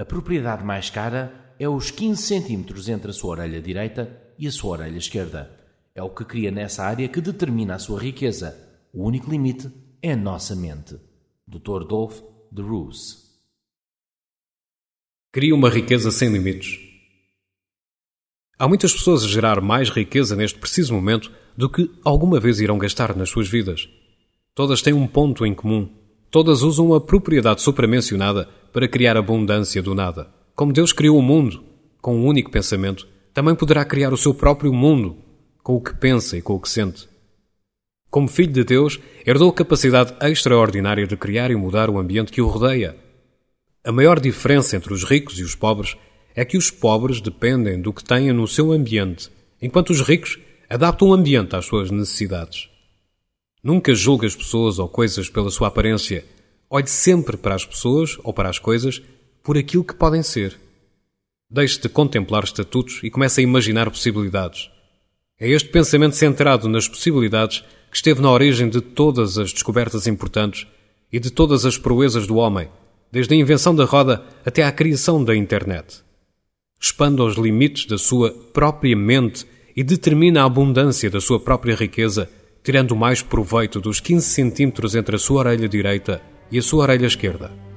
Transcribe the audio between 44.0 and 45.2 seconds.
diferença entre os